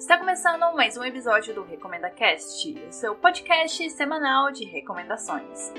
[0.00, 5.74] Está começando mais um episódio do Recomenda Cast, o seu podcast semanal de recomendações.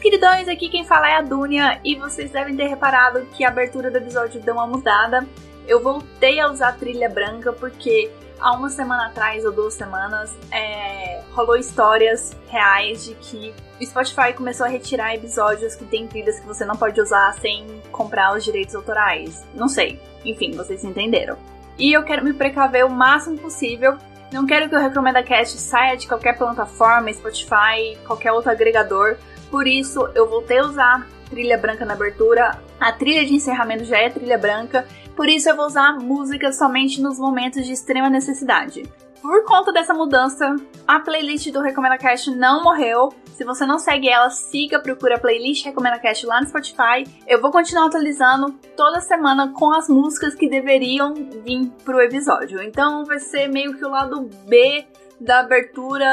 [0.00, 3.88] Queridões, aqui quem fala é a Dunia e vocês devem ter reparado que a abertura
[3.88, 5.24] do episódio deu uma mudada.
[5.66, 11.20] Eu voltei a usar trilha branca porque há uma semana atrás ou duas semanas é,
[11.32, 16.46] rolou histórias reais de que o Spotify começou a retirar episódios que tem trilhas que
[16.46, 19.44] você não pode usar sem comprar os direitos autorais.
[19.54, 20.00] Não sei.
[20.24, 21.36] Enfim, vocês entenderam.
[21.78, 23.96] E eu quero me precaver o máximo possível.
[24.32, 29.16] Não quero que o Recomenda Cast saia de qualquer plataforma, Spotify, qualquer outro agregador.
[29.50, 32.58] Por isso, eu voltei a usar trilha branca na abertura.
[32.78, 34.86] A trilha de encerramento já é trilha branca.
[35.14, 38.82] Por isso, eu vou usar música somente nos momentos de extrema necessidade.
[39.22, 43.10] Por conta dessa mudança, a playlist do Recomenda Cast não morreu.
[43.34, 47.06] Se você não segue ela, siga, procura a playlist Recomenda Cast lá no Spotify.
[47.24, 52.60] Eu vou continuar atualizando toda semana com as músicas que deveriam vir pro episódio.
[52.62, 54.84] Então vai ser meio que o lado B
[55.20, 56.04] da abertura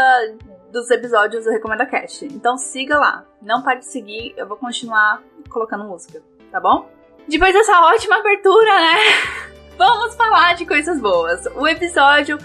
[0.71, 2.25] dos episódios do Recomenda Cast.
[2.25, 3.25] Então siga lá.
[3.41, 6.21] Não pare de seguir, eu vou continuar colocando música,
[6.51, 6.98] tá bom?
[7.27, 8.95] Depois dessa ótima abertura, né?
[9.77, 11.45] Vamos falar de coisas boas.
[11.55, 12.37] O episódio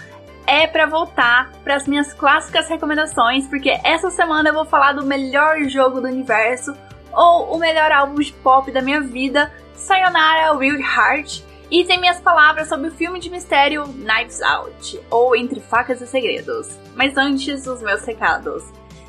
[0.47, 5.05] é para voltar para as minhas clássicas recomendações, porque essa semana eu vou falar do
[5.05, 6.75] melhor jogo do universo
[7.11, 11.43] ou o melhor álbum de pop da minha vida, Sayonara Wild Heart.
[11.71, 16.07] E tem minhas palavras sobre o filme de mistério Knives Out, ou Entre Facas e
[16.07, 16.69] Segredos.
[16.95, 18.63] Mas antes, os meus recados.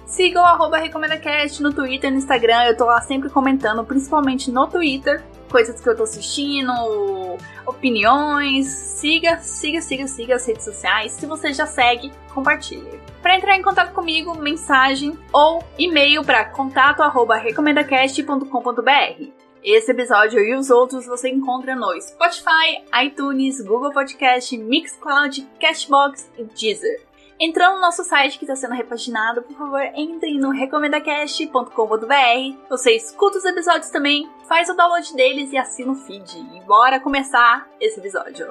[0.06, 4.50] Sigam o arroba RecomendaCast no Twitter e no Instagram, eu tô lá sempre comentando, principalmente
[4.50, 8.67] no Twitter, coisas que eu tô assistindo, opiniões.
[8.67, 11.13] Siga, siga, siga, siga as redes sociais.
[11.13, 13.01] Se você já segue, compartilhe.
[13.23, 19.31] Para entrar em contato comigo, mensagem ou e-mail para contato@recomendacast.com.br.
[19.65, 26.45] Esse episódio e os outros você encontra no Spotify, iTunes, Google Podcast, Mixcloud, Cashbox e
[26.45, 27.06] Deezer.
[27.39, 32.57] Entrando no nosso site que está sendo repaginado, por favor, entre no recomendacast.com.br.
[32.71, 36.39] Você escuta os episódios também, faz o download deles e assina o feed.
[36.55, 38.47] E bora começar esse episódio.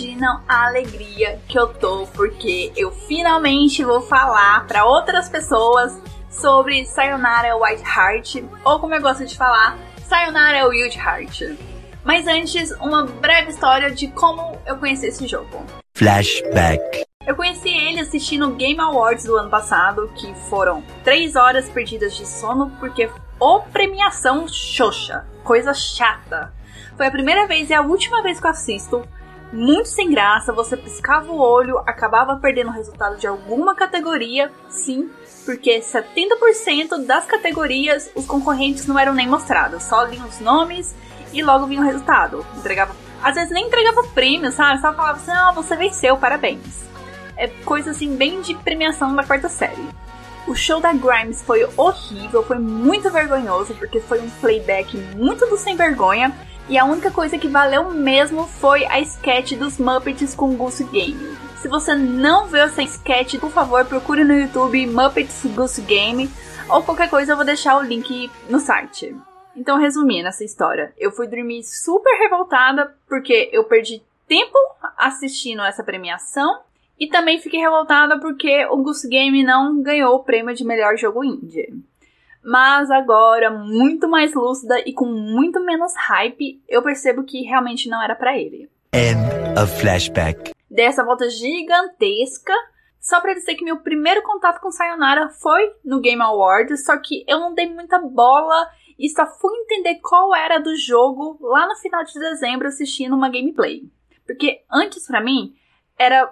[0.00, 6.00] Imaginam a alegria que eu tô porque eu finalmente vou falar para outras pessoas
[6.30, 11.56] sobre Sayonara White Heart, ou como eu gosto de falar, Sayonara Wild Heart.
[12.02, 15.62] Mas antes, uma breve história de como eu conheci esse jogo.
[15.94, 17.04] Flashback.
[17.26, 22.16] Eu conheci ele assistindo o Game Awards do ano passado, que foram 3 horas perdidas
[22.16, 26.54] de sono, porque o premiação xoxa, coisa chata.
[26.96, 29.06] Foi a primeira vez e a última vez que eu assisto.
[29.52, 35.10] Muito sem graça, você piscava o olho, acabava perdendo o resultado de alguma categoria, sim,
[35.44, 40.94] porque 70% das categorias os concorrentes não eram nem mostrados, só liam os nomes
[41.32, 42.46] e logo vinha o resultado.
[42.56, 44.80] Entregava, às vezes nem entregava prêmio, sabe?
[44.80, 46.88] Só falava assim: "Ah, você venceu, parabéns".
[47.36, 49.88] É coisa assim bem de premiação da quarta série.
[50.46, 55.56] O show da Grimes foi horrível, foi muito vergonhoso, porque foi um playback muito do
[55.56, 56.32] sem vergonha.
[56.70, 61.36] E a única coisa que valeu mesmo foi a sketch dos Muppets com Goose Game.
[61.56, 66.30] Se você não viu essa sketch, por favor, procure no YouTube Muppets Goose Game.
[66.68, 69.16] Ou qualquer coisa, eu vou deixar o link no site.
[69.56, 74.56] Então, resumindo essa história, eu fui dormir super revoltada porque eu perdi tempo
[74.96, 76.60] assistindo essa premiação
[76.96, 81.24] e também fiquei revoltada porque o Goose Game não ganhou o prêmio de melhor jogo
[81.24, 81.74] indie.
[82.42, 88.02] Mas agora, muito mais lúcida e com muito menos hype, eu percebo que realmente não
[88.02, 88.70] era pra ele.
[88.92, 89.20] End
[89.60, 90.52] of flashback.
[90.70, 92.54] Dei essa volta gigantesca
[93.00, 97.24] só pra dizer que meu primeiro contato com Sayonara foi no Game Awards, só que
[97.26, 101.76] eu não dei muita bola e só fui entender qual era do jogo lá no
[101.76, 103.82] final de dezembro assistindo uma gameplay.
[104.26, 105.54] Porque antes pra mim
[105.98, 106.30] era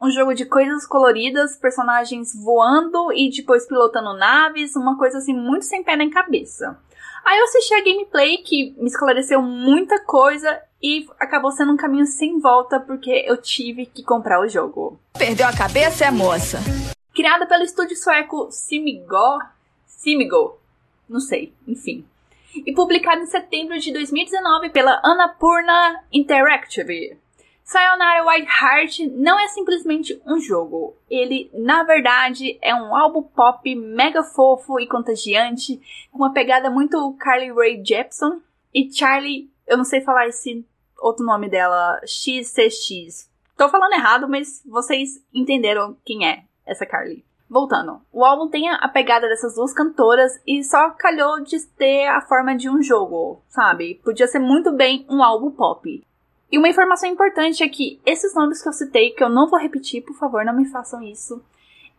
[0.00, 5.64] um jogo de coisas coloridas, personagens voando e depois pilotando naves, uma coisa assim muito
[5.64, 6.78] sem pé nem cabeça.
[7.24, 12.06] Aí eu assisti a gameplay que me esclareceu muita coisa e acabou sendo um caminho
[12.06, 14.98] sem volta porque eu tive que comprar o jogo.
[15.18, 16.58] Perdeu a cabeça, é moça?
[17.14, 19.40] Criada pelo estúdio sueco Simigo,
[19.86, 20.58] Simigo,
[21.08, 22.04] não sei, enfim.
[22.54, 27.18] E publicado em setembro de 2019 pela Annapurna Interactive.
[27.66, 30.96] Sayonara White Heart não é simplesmente um jogo.
[31.10, 35.80] Ele, na verdade, é um álbum pop mega fofo e contagiante,
[36.12, 38.40] com uma pegada muito Carly Rae Jepsen
[38.72, 40.64] e Charlie, eu não sei falar esse
[40.96, 43.28] outro nome dela, XCX.
[43.56, 47.24] Tô falando errado, mas vocês entenderam quem é essa Carly.
[47.50, 52.20] Voltando, o álbum tem a pegada dessas duas cantoras e só calhou de ter a
[52.20, 54.00] forma de um jogo, sabe?
[54.04, 56.06] Podia ser muito bem um álbum pop.
[56.50, 59.58] E uma informação importante é que esses nomes que eu citei, que eu não vou
[59.58, 61.42] repetir, por favor, não me façam isso.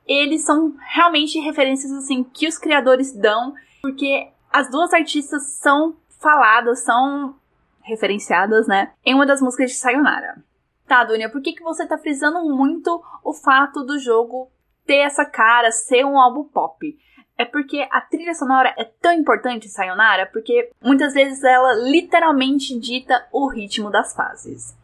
[0.06, 6.84] Eles são realmente referências assim que os criadores dão, porque as duas artistas são faladas,
[6.84, 7.36] são
[7.84, 10.44] referenciadas, né, em uma das músicas de Sayonara.
[10.88, 14.50] Tá, Dunia, por que, que você tá frisando muito o fato do jogo
[14.86, 16.98] ter essa cara, ser um álbum pop?
[17.38, 23.28] É porque a trilha sonora é tão importante, Sayonara, porque muitas vezes ela literalmente dita
[23.32, 24.76] o ritmo das fases.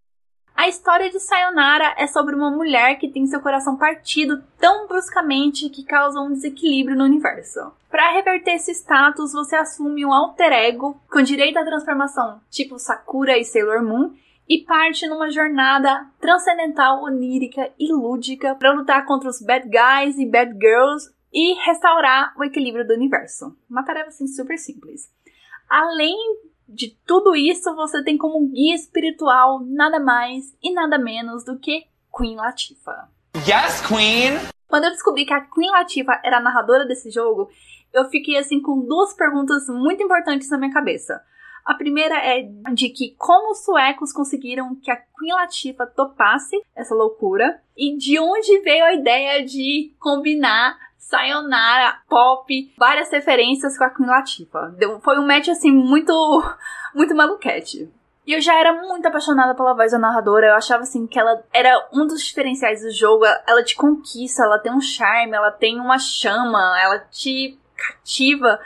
[0.55, 5.67] A história de Sayonara é sobre uma mulher que tem seu coração partido tão bruscamente
[5.69, 7.73] que causa um desequilíbrio no universo.
[7.89, 13.37] Para reverter esse status, você assume um alter ego com direito à transformação, tipo Sakura
[13.37, 14.13] e Sailor Moon,
[14.47, 20.25] e parte numa jornada transcendental, onírica e lúdica para lutar contra os bad guys e
[20.25, 23.57] bad girls e restaurar o equilíbrio do universo.
[23.69, 25.11] Uma tarefa assim super simples.
[25.67, 26.15] Além
[26.67, 31.85] de tudo isso, você tem como guia espiritual nada mais e nada menos do que
[32.15, 33.09] Queen Latifah.
[33.35, 34.33] Yes, Queen!
[34.67, 37.49] Quando eu descobri que a Queen Latifah era a narradora desse jogo,
[37.91, 41.21] eu fiquei assim com duas perguntas muito importantes na minha cabeça.
[41.65, 42.43] A primeira é
[42.73, 48.19] de que como os suecos conseguiram que a Queen Latifah topasse essa loucura e de
[48.19, 54.73] onde veio a ideia de combinar Sayonara, pop, várias referências com a Queen Latifah.
[55.01, 56.13] Foi um match, assim, muito,
[56.95, 57.91] muito maluquete.
[58.25, 60.47] E eu já era muito apaixonada pela voz da narradora.
[60.47, 63.25] Eu achava assim que ela era um dos diferenciais do jogo.
[63.45, 68.59] Ela te conquista, ela tem um charme, ela tem uma chama, ela te cativa.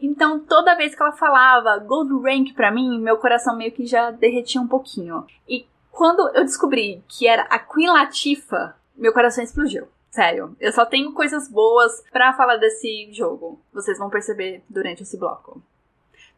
[0.00, 4.10] Então, toda vez que ela falava Gold Rank pra mim, meu coração meio que já
[4.10, 5.26] derretia um pouquinho.
[5.46, 9.86] E quando eu descobri que era a Queen Latifah, meu coração explodiu.
[10.12, 13.58] Sério, eu só tenho coisas boas para falar desse jogo.
[13.72, 15.62] Vocês vão perceber durante esse bloco.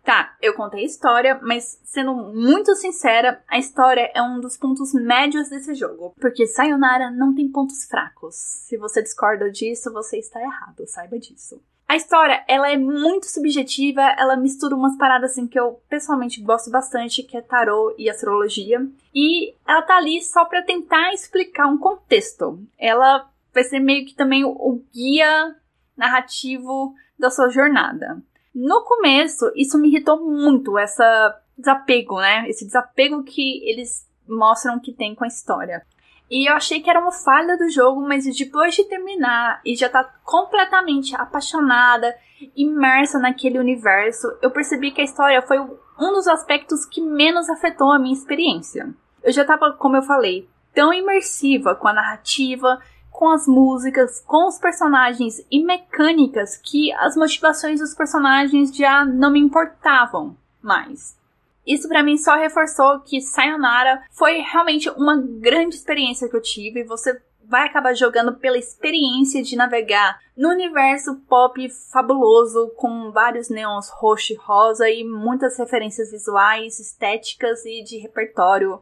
[0.05, 4.93] Tá, eu contei a história, mas sendo muito sincera, a história é um dos pontos
[4.94, 6.15] médios desse jogo.
[6.21, 8.37] Porque Sayonara não tem pontos fracos.
[8.37, 11.61] Se você discorda disso, você está errado, saiba disso.
[11.88, 16.70] A história, ela é muito subjetiva, ela mistura umas paradas assim que eu pessoalmente gosto
[16.70, 18.87] bastante, que é tarô e astrologia.
[19.12, 22.59] E ela tá ali só para tentar explicar um contexto.
[22.79, 25.55] Ela vai ser meio que também o guia
[25.97, 28.21] narrativo da sua jornada.
[28.55, 32.49] No começo, isso me irritou muito, essa desapego, né?
[32.49, 35.87] Esse desapego que eles mostram que tem com a história.
[36.31, 39.89] E eu achei que era uma falha do jogo, mas depois de terminar e já
[39.89, 42.17] tá completamente apaixonada,
[42.56, 47.93] imersa naquele universo, eu percebi que a história foi um dos aspectos que menos afetou
[47.93, 48.93] a minha experiência.
[49.23, 52.81] Eu já tava, como eu falei, tão imersiva com a narrativa
[53.14, 59.31] com as músicas, com os personagens e mecânicas que as motivações dos personagens já não
[59.31, 61.17] me importavam mais.
[61.65, 66.82] Isso para mim só reforçou que Sayonara foi realmente uma grande experiência que eu tive.
[66.82, 73.91] Você vai acabar jogando pela experiência de navegar no universo pop fabuloso com vários neons
[73.91, 78.81] roxo e rosa e muitas referências visuais, estéticas e de repertório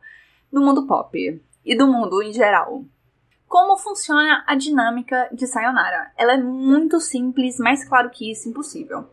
[0.50, 2.82] do mundo pop e do mundo em geral.
[3.52, 6.10] Como funciona a dinâmica de Sayonara?
[6.16, 9.10] Ela é muito simples, mais claro que isso, impossível.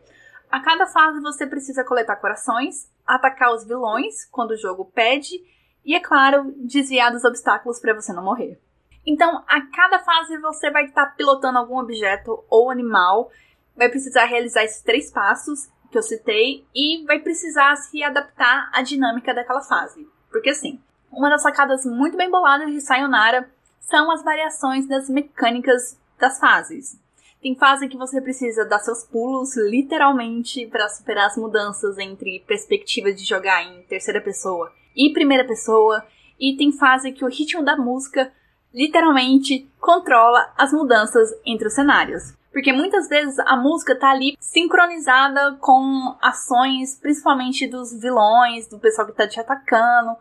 [0.50, 5.44] A cada fase você precisa coletar corações, atacar os vilões quando o jogo pede
[5.84, 8.58] e, é claro, desviar dos obstáculos para você não morrer.
[9.06, 13.30] Então, a cada fase você vai estar tá pilotando algum objeto ou animal,
[13.76, 18.80] vai precisar realizar esses três passos que eu citei e vai precisar se adaptar à
[18.80, 20.08] dinâmica daquela fase.
[20.30, 20.80] Porque assim,
[21.12, 26.98] uma das sacadas muito bem boladas de Sayonara são as variações das mecânicas das fases.
[27.42, 33.12] Tem fase que você precisa dar seus pulos literalmente para superar as mudanças entre perspectiva
[33.12, 36.04] de jogar em terceira pessoa e primeira pessoa,
[36.38, 38.30] e tem fase que o ritmo da música
[38.72, 42.34] literalmente controla as mudanças entre os cenários.
[42.52, 49.06] Porque muitas vezes a música tá ali sincronizada com ações, principalmente dos vilões, do pessoal
[49.06, 50.16] que tá te atacando,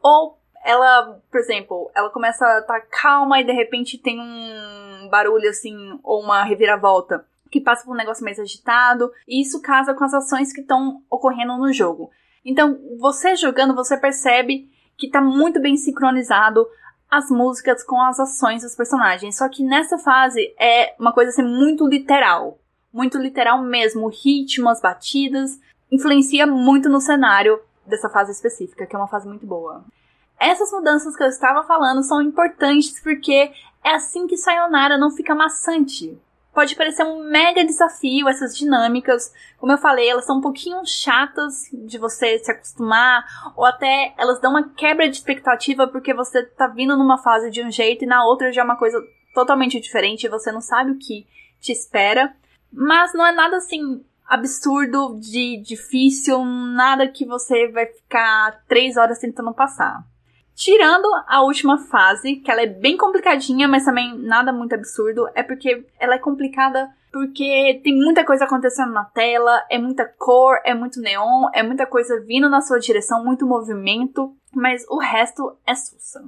[0.00, 5.48] Ou ela, por exemplo, ela começa a estar calma e de repente tem um barulho
[5.48, 10.04] assim, ou uma reviravolta que passa por um negócio mais agitado, e isso casa com
[10.04, 12.10] as ações que estão ocorrendo no jogo.
[12.44, 16.66] Então, você jogando, você percebe que tá muito bem sincronizado
[17.10, 19.36] as músicas com as ações dos personagens.
[19.36, 22.58] Só que nessa fase é uma coisa assim muito literal.
[22.92, 24.06] Muito literal mesmo.
[24.06, 25.58] O ritmo, as batidas,
[25.90, 29.84] influencia muito no cenário dessa fase específica, que é uma fase muito boa.
[30.40, 33.52] Essas mudanças que eu estava falando são importantes porque
[33.84, 36.18] é assim que Sayonara não fica maçante
[36.58, 39.32] pode parecer um mega desafio essas dinâmicas.
[39.58, 43.24] Como eu falei, elas são um pouquinho chatas de você se acostumar,
[43.56, 47.62] ou até elas dão uma quebra de expectativa porque você tá vindo numa fase de
[47.62, 49.00] um jeito e na outra já é uma coisa
[49.32, 51.28] totalmente diferente e você não sabe o que
[51.60, 52.34] te espera.
[52.72, 59.20] Mas não é nada assim absurdo de difícil, nada que você vai ficar três horas
[59.20, 60.04] tentando passar.
[60.58, 65.40] Tirando a última fase, que ela é bem complicadinha, mas também nada muito absurdo, é
[65.40, 70.74] porque ela é complicada porque tem muita coisa acontecendo na tela, é muita cor, é
[70.74, 75.76] muito neon, é muita coisa vindo na sua direção, muito movimento, mas o resto é
[75.76, 76.24] sussa.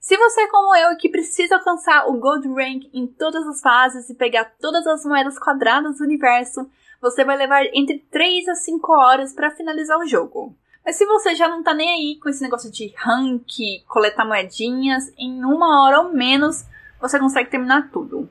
[0.00, 4.08] Se você é como eu que precisa alcançar o Gold Rank em todas as fases
[4.08, 6.66] e pegar todas as moedas quadradas do universo,
[6.98, 10.56] você vai levar entre 3 a 5 horas para finalizar o jogo.
[10.84, 15.12] Mas se você já não tá nem aí com esse negócio de rank, coletar moedinhas,
[15.16, 16.64] em uma hora ou menos
[17.00, 18.28] você consegue terminar tudo.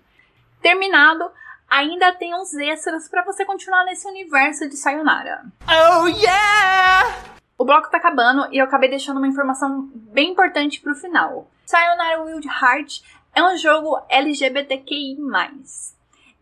[0.62, 1.30] Terminado,
[1.70, 5.46] ainda tem uns extras para você continuar nesse universo de Sayonara.
[5.68, 7.16] Oh yeah!
[7.58, 11.50] O bloco tá acabando e eu acabei deixando uma informação bem importante pro final.
[11.66, 13.02] Sayonara Wild Heart
[13.36, 15.18] é um jogo LGBTQI+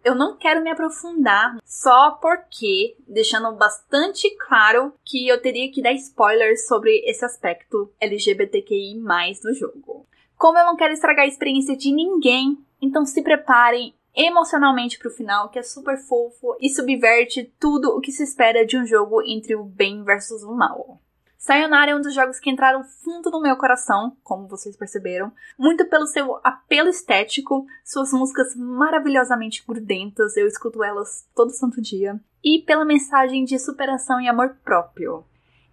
[0.07, 5.91] eu não quero me aprofundar só porque, deixando bastante claro que eu teria que dar
[5.91, 9.01] spoilers sobre esse aspecto LGBTQI
[9.43, 10.07] do jogo.
[10.37, 15.49] Como eu não quero estragar a experiência de ninguém, então se preparem emocionalmente pro final,
[15.49, 19.57] que é super fofo e subverte tudo o que se espera de um jogo entre
[19.57, 21.01] o bem versus o mal.
[21.47, 25.85] Sayonara é um dos jogos que entraram fundo no meu coração, como vocês perceberam, muito
[25.85, 32.59] pelo seu apelo estético, suas músicas maravilhosamente grudentas, eu escuto elas todo santo dia, e
[32.59, 35.23] pela mensagem de superação e amor próprio.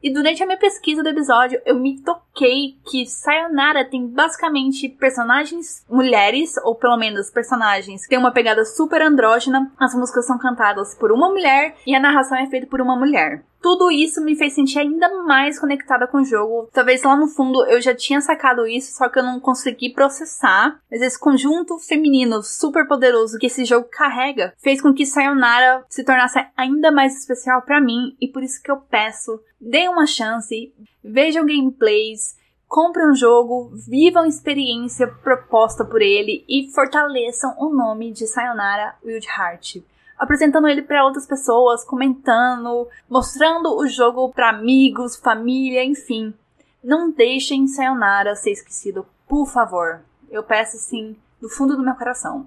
[0.00, 5.84] E durante a minha pesquisa do episódio, eu me toquei que Sayonara tem basicamente personagens
[5.90, 9.72] mulheres, ou pelo menos personagens que têm uma pegada super andrógena.
[9.80, 13.42] As músicas são cantadas por uma mulher e a narração é feita por uma mulher
[13.64, 16.68] tudo isso me fez sentir ainda mais conectada com o jogo.
[16.70, 20.78] Talvez lá no fundo eu já tinha sacado isso, só que eu não consegui processar.
[20.90, 26.04] Mas esse conjunto feminino super poderoso que esse jogo carrega fez com que Sayonara se
[26.04, 30.70] tornasse ainda mais especial para mim e por isso que eu peço, dê uma chance,
[31.02, 32.36] vejam gameplays,
[32.68, 38.94] comprem um jogo, vivam a experiência proposta por ele e fortaleçam o nome de Sayonara
[39.02, 39.93] Wild Heart
[40.24, 46.34] apresentando ele para outras pessoas, comentando, mostrando o jogo para amigos, família, enfim.
[46.82, 50.00] Não deixem Sayonara ser esquecido, por favor.
[50.30, 52.46] Eu peço assim, do fundo do meu coração.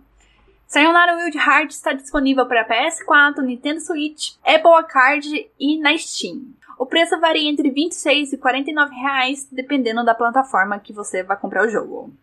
[0.68, 6.42] Sayonara Wild Heart está disponível para PS4, Nintendo Switch, Apple Arcade e na Steam.
[6.78, 11.66] O preço varia entre 26 e 49 reais, dependendo da plataforma que você vai comprar
[11.66, 12.14] o jogo.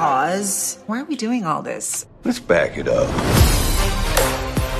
[0.00, 0.78] Pause.
[0.86, 2.06] Why are we doing all this?
[2.24, 3.06] Let's back it up.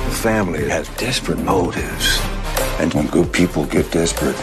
[0.09, 2.19] The family has desperate motives.
[2.79, 4.35] And when good people get desperate,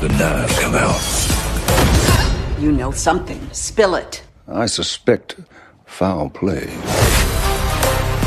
[0.00, 2.60] the knives come out.
[2.60, 3.40] You know something.
[3.52, 4.24] Spill it.
[4.48, 5.36] I suspect
[5.86, 6.66] foul play.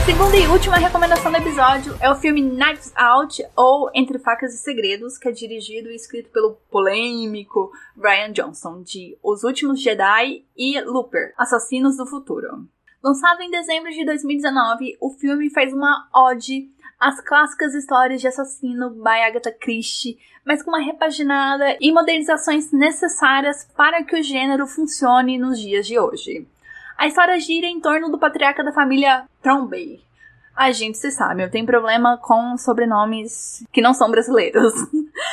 [0.08, 4.58] Segunda e última recomendação do episódio é o filme Knives Out, ou Entre Facas e
[4.58, 10.80] Segredos, que é dirigido e escrito pelo polêmico Brian Johnson, de Os Últimos Jedi e
[10.80, 12.66] Looper, Assassinos do Futuro.
[13.04, 18.92] Lançado em dezembro de 2019, o filme faz uma ode às clássicas histórias de assassino
[18.92, 25.38] by Agatha Christie, mas com uma repaginada e modernizações necessárias para que o gênero funcione
[25.38, 26.48] nos dias de hoje.
[26.98, 30.02] A história gira em torno do patriarca da família Trombey.
[30.56, 34.74] A gente se sabe, eu tenho problema com sobrenomes que não são brasileiros.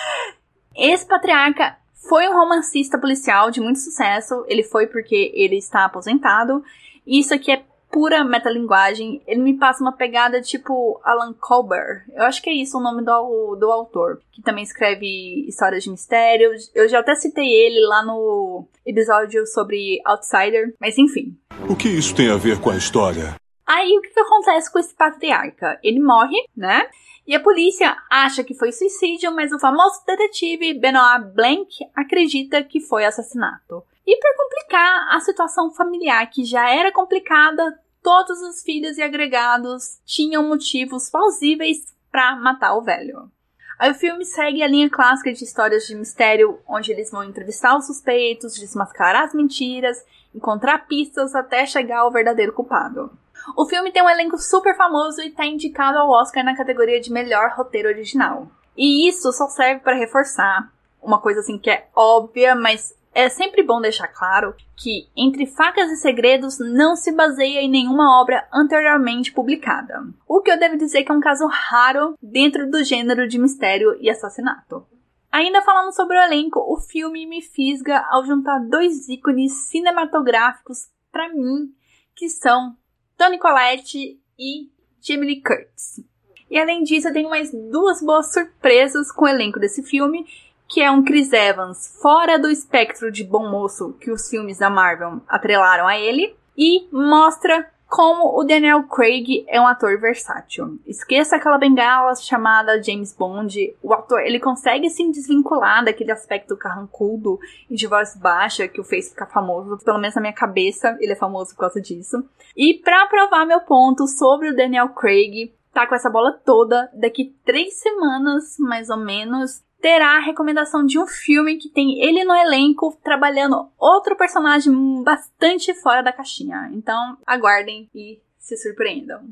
[0.76, 4.44] Esse patriarca foi um romancista policial de muito sucesso.
[4.46, 6.62] Ele foi porque ele está aposentado.
[7.06, 9.22] Isso aqui é pura metalinguagem.
[9.26, 12.04] Ele me passa uma pegada tipo Alan Colbert.
[12.12, 14.20] Eu acho que é isso o nome do, do autor.
[14.32, 16.50] Que também escreve histórias de mistério.
[16.74, 20.74] Eu já até citei ele lá no episódio sobre Outsider.
[20.80, 21.36] Mas enfim.
[21.68, 23.36] O que isso tem a ver com a história?
[23.66, 25.78] Aí o que, que acontece com esse patriarca?
[25.82, 26.86] Ele morre, né?
[27.26, 32.80] E a polícia acha que foi suicídio, mas o famoso detetive Benoit Blanc acredita que
[32.80, 33.82] foi assassinato.
[34.06, 39.98] E para complicar a situação familiar, que já era complicada, todos os filhos e agregados
[40.04, 43.30] tinham motivos plausíveis para matar o velho.
[43.78, 47.76] Aí o filme segue a linha clássica de histórias de mistério, onde eles vão entrevistar
[47.76, 53.10] os suspeitos, desmascarar as mentiras, encontrar pistas até chegar ao verdadeiro culpado.
[53.56, 57.12] O filme tem um elenco super famoso e está indicado ao Oscar na categoria de
[57.12, 58.48] melhor roteiro original.
[58.76, 63.62] E isso só serve para reforçar uma coisa assim que é óbvia, mas é sempre
[63.62, 69.32] bom deixar claro que Entre Facas e Segredos não se baseia em nenhuma obra anteriormente
[69.32, 70.02] publicada.
[70.26, 73.96] O que eu devo dizer que é um caso raro dentro do gênero de mistério
[74.00, 74.84] e assassinato.
[75.30, 81.28] Ainda falando sobre o elenco, o filme me fisga ao juntar dois ícones cinematográficos para
[81.28, 81.72] mim,
[82.16, 82.76] que são
[83.16, 86.04] Toni Collette e Jamie Lee Curtis.
[86.50, 90.24] E além disso, eu tenho mais duas boas surpresas com o elenco desse filme,
[90.68, 94.70] que é um Chris Evans fora do espectro de bom moço que os filmes da
[94.70, 100.80] Marvel atrelaram a ele, e mostra como o Daniel Craig é um ator versátil.
[100.84, 103.76] Esqueça aquela bengala chamada James Bond.
[103.80, 107.38] O ator, ele consegue se desvincular daquele aspecto carrancudo
[107.70, 109.78] e de voz baixa que o fez ficar famoso.
[109.84, 112.24] Pelo menos na minha cabeça, ele é famoso por causa disso.
[112.56, 116.90] E para provar meu ponto sobre o Daniel Craig, tá com essa bola toda.
[116.94, 122.24] Daqui três semanas, mais ou menos, terá a recomendação de um filme que tem ele
[122.24, 124.72] no elenco trabalhando outro personagem
[125.02, 126.70] bastante fora da caixinha.
[126.72, 129.28] Então, aguardem e se surpreendam.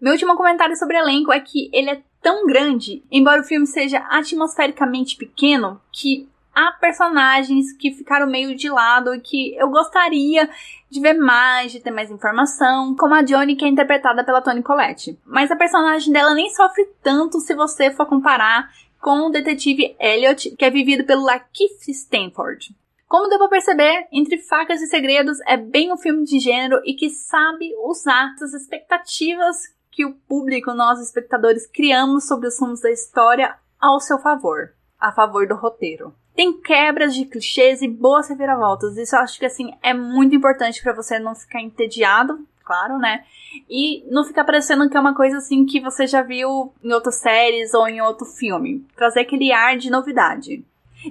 [0.00, 3.66] Meu último comentário sobre o elenco é que ele é tão grande, embora o filme
[3.66, 10.48] seja atmosfericamente pequeno, que há personagens que ficaram meio de lado e que eu gostaria
[10.88, 14.62] de ver mais, de ter mais informação, como a Johnny, que é interpretada pela Toni
[14.62, 15.18] Collette.
[15.26, 18.70] Mas a personagem dela nem sofre tanto se você for comparar
[19.00, 22.74] com o detetive Elliot, que é vivido pelo Lakeith Stanford.
[23.08, 26.94] Como deu pra perceber, Entre Facas e Segredos é bem um filme de gênero e
[26.94, 29.56] que sabe usar essas expectativas
[29.90, 35.10] que o público, nós espectadores, criamos sobre os rumos da história ao seu favor, a
[35.10, 36.14] favor do roteiro.
[36.36, 38.96] Tem quebras de clichês e boas reviravoltas.
[38.96, 42.38] Isso eu acho que assim é muito importante para você não ficar entediado
[42.70, 43.24] claro, né?
[43.68, 47.16] E não ficar parecendo que é uma coisa assim que você já viu em outras
[47.16, 48.86] séries ou em outro filme.
[48.94, 50.64] Trazer aquele ar de novidade.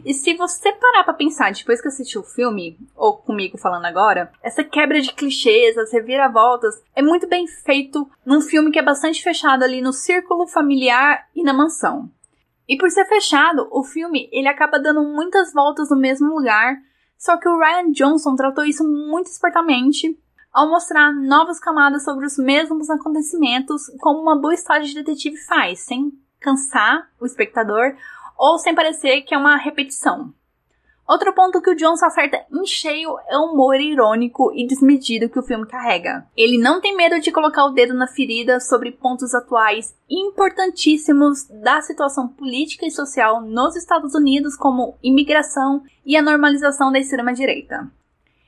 [0.06, 4.32] E se você parar pra pensar depois que assistiu o filme, ou comigo falando agora,
[4.42, 9.22] essa quebra de clichês, as reviravoltas, é muito bem feito num filme que é bastante
[9.22, 12.10] fechado ali no círculo familiar e na mansão.
[12.70, 16.78] E por ser fechado, o filme ele acaba dando muitas voltas no mesmo lugar,
[17.18, 20.18] só que o Ryan Johnson tratou isso muito espertamente
[20.54, 25.82] ao mostrar novas camadas sobre os mesmos acontecimentos, como uma boa história de detetive faz,
[25.82, 27.96] sem cansar o espectador
[28.38, 30.34] ou sem parecer que é uma repetição.
[31.10, 35.40] Outro ponto que o Johnson acerta em cheio é o humor irônico e desmedido que
[35.40, 36.24] o filme carrega.
[36.38, 41.82] Ele não tem medo de colocar o dedo na ferida sobre pontos atuais importantíssimos da
[41.82, 47.90] situação política e social nos Estados Unidos, como imigração e a normalização da extrema-direita.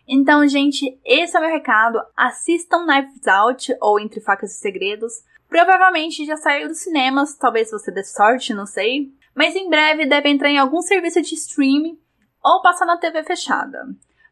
[0.07, 1.99] Então, gente, esse é o meu recado.
[2.15, 5.13] Assistam Knives Out ou Entre Facas e Segredos.
[5.47, 9.11] Provavelmente já saiu dos cinemas, talvez você dê sorte, não sei.
[9.35, 11.99] Mas em breve deve entrar em algum serviço de streaming
[12.43, 13.85] ou passar na TV fechada.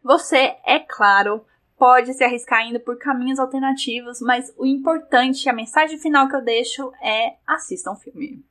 [0.04, 1.46] Você, é claro,
[1.78, 6.44] pode se arriscar indo por caminhos alternativos, mas o importante, a mensagem final que eu
[6.44, 8.44] deixo é assistam o filme.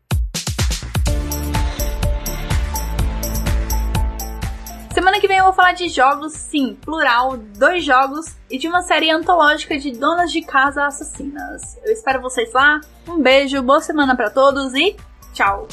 [5.09, 8.83] Semana que vem eu vou falar de jogos, sim, plural, dois jogos, e de uma
[8.83, 11.79] série antológica de donas de casa assassinas.
[11.83, 12.79] Eu espero vocês lá.
[13.09, 14.94] Um beijo, boa semana para todos e
[15.33, 15.66] tchau!